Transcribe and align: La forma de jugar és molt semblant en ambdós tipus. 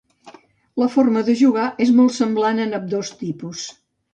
La 0.83 0.87
forma 0.93 1.23
de 1.27 1.35
jugar 1.43 1.67
és 1.87 1.91
molt 1.99 2.17
semblant 2.17 2.65
en 2.65 2.77
ambdós 2.79 3.17
tipus. 3.21 3.71